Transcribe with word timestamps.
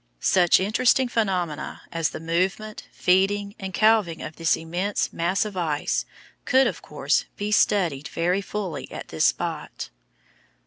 Such 0.19 0.59
interesting 0.59 1.07
phenomena 1.09 1.83
as 1.91 2.09
the 2.09 2.19
movement, 2.19 2.87
feeding, 2.91 3.53
and 3.59 3.71
calving 3.71 4.23
of 4.23 4.35
this 4.35 4.57
immense 4.57 5.13
mass 5.13 5.45
of 5.45 5.55
ice 5.55 6.05
could, 6.43 6.65
of 6.65 6.81
course, 6.81 7.25
be 7.37 7.51
studied 7.51 8.07
very 8.07 8.41
fully 8.41 8.91
at 8.91 9.09
this 9.09 9.25
spot. 9.25 9.91